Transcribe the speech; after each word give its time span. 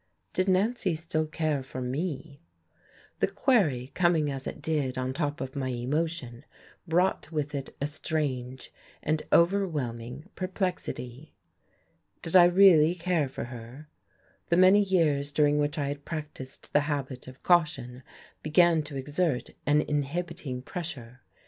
Did 0.33 0.49
Nancy 0.49 0.95
still 0.95 1.27
care 1.27 1.61
for 1.61 1.79
me? 1.79 2.41
The 3.19 3.27
query, 3.27 3.91
coming 3.93 4.31
as 4.31 4.47
it 4.47 4.59
did 4.59 4.97
on 4.97 5.13
top 5.13 5.39
of 5.39 5.55
my 5.55 5.67
emotion, 5.67 6.43
brought 6.87 7.31
with 7.31 7.53
it 7.53 7.77
a 7.79 7.85
strange 7.85 8.73
and 9.03 9.21
overwhelming 9.31 10.27
perplexity. 10.33 11.35
Did 12.23 12.35
I 12.35 12.45
really 12.45 12.95
care 12.95 13.29
for 13.29 13.43
her? 13.43 13.89
The 14.49 14.57
many 14.57 14.81
years 14.83 15.31
during 15.31 15.59
which 15.59 15.77
I 15.77 15.89
had 15.89 16.03
practised 16.03 16.73
the 16.73 16.79
habit 16.89 17.27
of 17.27 17.43
caution 17.43 18.01
began 18.41 18.81
to 18.85 18.95
exert 18.97 19.51
an 19.67 19.83
inhibiting 19.83 20.63
pressure. 20.63 21.21